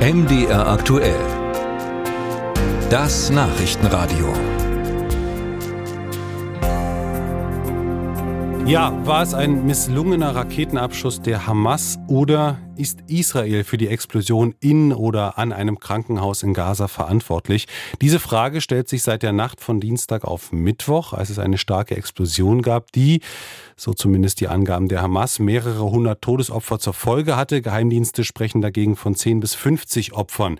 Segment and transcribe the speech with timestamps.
[0.00, 1.20] MDR aktuell.
[2.88, 4.32] Das Nachrichtenradio.
[8.64, 14.94] Ja, war es ein misslungener Raketenabschuss der Hamas oder ist Israel für die Explosion in
[14.94, 17.68] oder an einem Krankenhaus in Gaza verantwortlich?
[18.00, 21.94] Diese Frage stellt sich seit der Nacht von Dienstag auf Mittwoch, als es eine starke
[21.96, 23.20] Explosion gab, die,
[23.76, 27.60] so zumindest die Angaben der Hamas, mehrere hundert Todesopfer zur Folge hatte.
[27.60, 30.58] Geheimdienste sprechen dagegen von 10 bis 50 Opfern.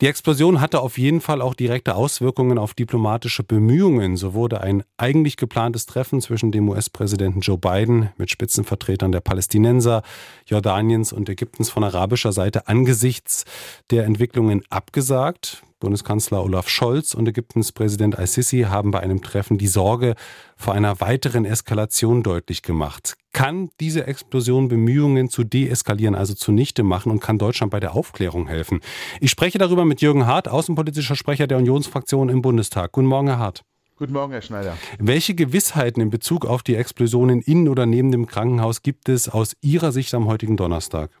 [0.00, 4.16] Die Explosion hatte auf jeden Fall auch direkte Auswirkungen auf diplomatische Bemühungen.
[4.16, 10.04] So wurde ein eigentlich geplantes Treffen zwischen dem US-Präsidenten Joe Biden mit Spitzenvertretern der Palästinenser,
[10.46, 13.44] Jordaniens und Ägyptens von arabischer Seite angesichts
[13.90, 15.64] der Entwicklungen abgesagt.
[15.80, 20.14] Bundeskanzler Olaf Scholz und Ägyptens Präsident al-Sisi haben bei einem Treffen die Sorge
[20.56, 23.16] vor einer weiteren Eskalation deutlich gemacht.
[23.38, 28.48] Kann diese Explosion Bemühungen zu deeskalieren also zunichte machen und kann Deutschland bei der Aufklärung
[28.48, 28.80] helfen?
[29.20, 32.90] Ich spreche darüber mit Jürgen Hart, außenpolitischer Sprecher der Unionsfraktion im Bundestag.
[32.90, 33.62] Guten Morgen, Herr Hart.
[33.94, 34.76] Guten Morgen, Herr Schneider.
[34.98, 39.54] Welche Gewissheiten in Bezug auf die Explosionen in oder neben dem Krankenhaus gibt es aus
[39.60, 41.12] Ihrer Sicht am heutigen Donnerstag?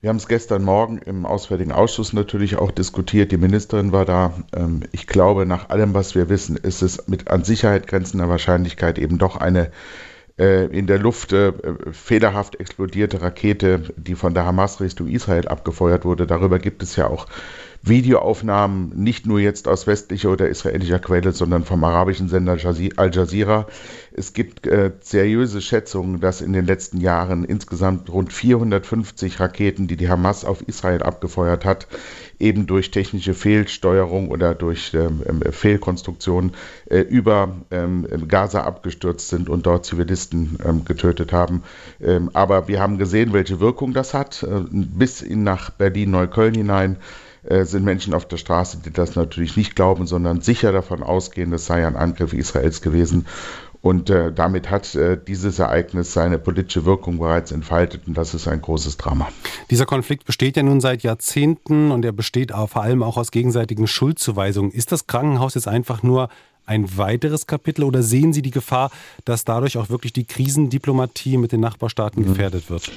[0.00, 3.32] Wir haben es gestern Morgen im Auswärtigen Ausschuss natürlich auch diskutiert.
[3.32, 4.34] Die Ministerin war da.
[4.54, 9.00] Ähm, ich glaube, nach allem, was wir wissen, ist es mit an Sicherheit grenzender Wahrscheinlichkeit
[9.00, 9.72] eben doch eine
[10.38, 11.52] in der Luft äh,
[11.92, 16.26] fehlerhaft explodierte Rakete, die von der Hamas Richtung Israel abgefeuert wurde.
[16.26, 17.26] Darüber gibt es ja auch
[17.88, 22.58] Videoaufnahmen, nicht nur jetzt aus westlicher oder israelischer Quelle, sondern vom arabischen Sender
[22.96, 23.66] Al Jazeera.
[24.12, 29.96] Es gibt äh, seriöse Schätzungen, dass in den letzten Jahren insgesamt rund 450 Raketen, die
[29.96, 31.86] die Hamas auf Israel abgefeuert hat,
[32.38, 36.52] eben durch technische Fehlsteuerung oder durch ähm, ähm Fehlkonstruktion
[36.86, 41.62] äh, über ähm, Gaza abgestürzt sind und dort Zivilisten ähm, getötet haben.
[42.00, 46.96] Ähm, aber wir haben gesehen, welche Wirkung das hat, äh, bis in nach Berlin-Neukölln hinein.
[47.48, 51.52] Äh, sind Menschen auf der Straße, die das natürlich nicht glauben, sondern sicher davon ausgehen,
[51.52, 53.26] es sei ein Angriff Israels gewesen.
[53.82, 58.48] Und äh, damit hat äh, dieses Ereignis seine politische Wirkung bereits entfaltet und das ist
[58.48, 59.28] ein großes Drama.
[59.70, 63.86] Dieser Konflikt besteht ja nun seit Jahrzehnten und er besteht vor allem auch aus gegenseitigen
[63.86, 64.72] Schuldzuweisungen.
[64.72, 66.30] Ist das Krankenhaus jetzt einfach nur
[66.64, 68.90] ein weiteres Kapitel oder sehen Sie die Gefahr,
[69.24, 72.26] dass dadurch auch wirklich die Krisendiplomatie mit den Nachbarstaaten mhm.
[72.26, 72.90] gefährdet wird?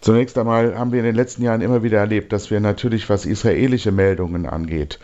[0.00, 3.26] Zunächst einmal haben wir in den letzten Jahren immer wieder erlebt, dass wir natürlich, was
[3.26, 4.98] israelische Meldungen angeht,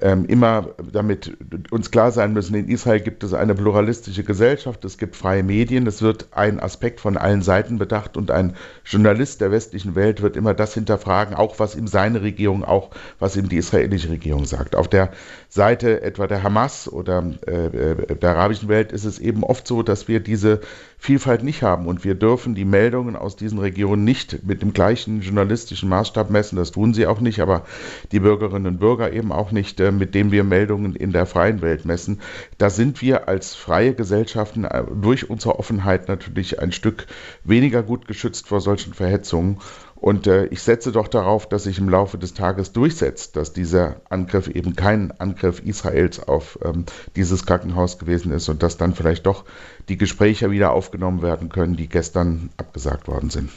[0.00, 1.36] immer damit
[1.70, 5.86] uns klar sein müssen, in Israel gibt es eine pluralistische Gesellschaft, es gibt freie Medien,
[5.86, 10.36] es wird ein Aspekt von allen Seiten bedacht und ein Journalist der westlichen Welt wird
[10.36, 14.76] immer das hinterfragen, auch was ihm seine Regierung, auch was ihm die israelische Regierung sagt.
[14.76, 15.10] Auf der
[15.50, 19.82] Seite etwa der Hamas oder äh, äh der arabischen Welt ist es eben oft so,
[19.82, 20.60] dass wir diese
[20.96, 25.20] Vielfalt nicht haben und wir dürfen die Meldungen aus diesen Regionen nicht mit dem gleichen
[25.20, 27.64] journalistischen Maßstab messen, das tun sie auch nicht, aber
[28.12, 31.84] die Bürgerinnen und Bürger eben auch nicht mit dem wir Meldungen in der freien Welt
[31.84, 32.20] messen.
[32.58, 37.06] Da sind wir als freie Gesellschaften äh, durch unsere Offenheit natürlich ein Stück
[37.42, 39.58] weniger gut geschützt vor solchen Verhetzungen.
[39.96, 44.00] Und äh, ich setze doch darauf, dass sich im Laufe des Tages durchsetzt, dass dieser
[44.08, 49.26] Angriff eben kein Angriff Israels auf ähm, dieses Krankenhaus gewesen ist und dass dann vielleicht
[49.26, 49.44] doch
[49.88, 53.50] die Gespräche wieder aufgenommen werden können, die gestern abgesagt worden sind.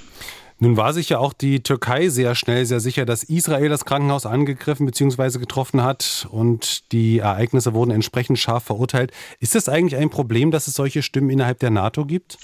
[0.57, 4.25] Nun war sich ja auch die Türkei sehr schnell sehr sicher, dass Israel das Krankenhaus
[4.25, 5.39] angegriffen bzw.
[5.39, 9.11] getroffen hat und die Ereignisse wurden entsprechend scharf verurteilt.
[9.39, 12.37] Ist das eigentlich ein Problem, dass es solche Stimmen innerhalb der NATO gibt?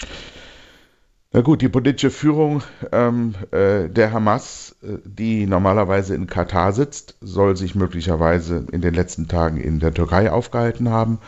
[1.34, 2.62] Na gut, die politische Führung
[2.92, 8.92] ähm, äh, der Hamas, äh, die normalerweise in Katar sitzt, soll sich möglicherweise in den
[8.92, 11.20] letzten Tagen in der Türkei aufgehalten haben.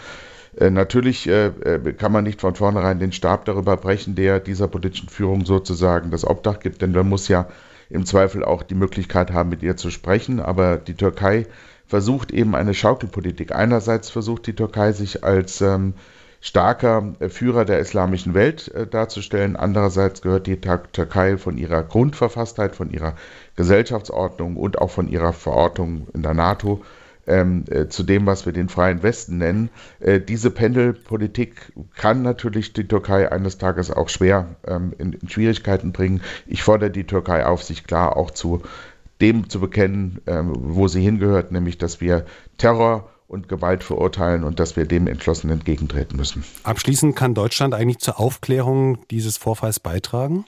[0.59, 4.69] Äh, natürlich äh, äh, kann man nicht von vornherein den Stab darüber brechen, der dieser
[4.69, 7.49] politischen Führung sozusagen das Obdach gibt, denn man muss ja
[7.91, 10.41] im Zweifel auch die Möglichkeit haben, mit ihr zu sprechen.
[10.41, 11.47] Aber die Türkei
[11.87, 13.55] versucht eben eine Schaukelpolitik.
[13.55, 15.95] Einerseits versucht die Türkei sich als ähm,
[16.41, 19.57] starker Führer der islamischen Welt äh, darzustellen.
[19.57, 23.15] Andererseits gehört die Türkei von ihrer Grundverfasstheit, von ihrer
[23.57, 26.83] Gesellschaftsordnung und auch von ihrer Verortung in der NATO
[27.27, 29.71] ähm, äh, zu dem, was wir den freien Westen nennen.
[30.01, 35.93] Äh, diese Pendelpolitik kann natürlich die Türkei eines Tages auch schwer ähm, in, in, Schwierigkeiten
[35.93, 36.21] bringen.
[36.47, 38.63] Ich fordere die Türkei auf, sich klar auch zu
[39.21, 42.27] dem zu bekennen, ähm, wo sie hingehört, nämlich dass wir
[42.59, 46.45] Terror und Gewalt verurteilen und dass wir dem entschlossen entgegentreten müssen.
[46.63, 50.45] Abschließend kann Deutschland eigentlich zur Aufklärung dieses Vorfalls beitragen?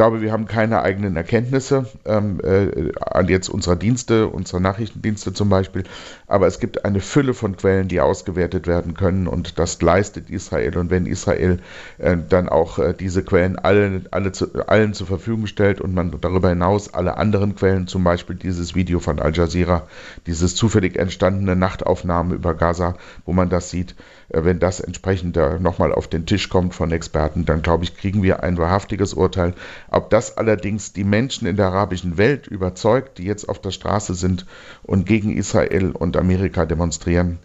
[0.00, 5.50] Glaube, wir haben keine eigenen Erkenntnisse ähm, äh, an jetzt unserer Dienste, unserer Nachrichtendienste zum
[5.50, 5.82] Beispiel,
[6.26, 10.78] aber es gibt eine Fülle von Quellen, die ausgewertet werden können und das leistet Israel.
[10.78, 11.58] Und wenn Israel
[11.98, 16.18] äh, dann auch äh, diese Quellen alle, alle zu, allen zur Verfügung stellt und man
[16.18, 19.86] darüber hinaus alle anderen Quellen, zum Beispiel dieses Video von Al Jazeera,
[20.26, 22.94] dieses zufällig entstandene Nachtaufnahme über Gaza,
[23.26, 23.96] wo man das sieht,
[24.30, 28.22] äh, wenn das entsprechend nochmal auf den Tisch kommt von Experten, dann glaube ich, kriegen
[28.22, 29.52] wir ein wahrhaftiges Urteil.
[29.90, 34.14] Ob das allerdings die Menschen in der arabischen Welt überzeugt, die jetzt auf der Straße
[34.14, 34.46] sind
[34.82, 37.38] und gegen Israel und Amerika demonstrieren,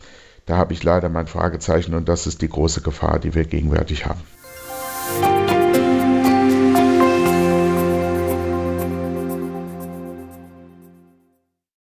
[0.46, 4.06] da habe ich leider mein Fragezeichen und das ist die große Gefahr, die wir gegenwärtig
[4.06, 4.22] haben.